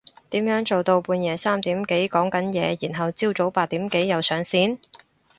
[0.31, 4.79] 點樣做到半夜三點幾講緊嘢然後朝早八點幾又上線？